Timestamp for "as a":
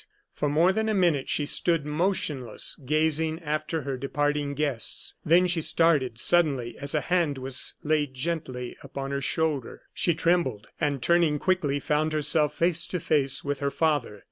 6.79-7.01